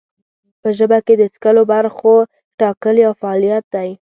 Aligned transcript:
په 0.61 0.69
ژبه 0.77 0.99
کې 1.05 1.13
د 1.17 1.23
څکلو 1.33 1.63
برخو 1.73 2.13
ټاکل 2.59 2.95
یو 3.05 3.13
فعالیت 3.21 3.65
دی. 3.75 3.89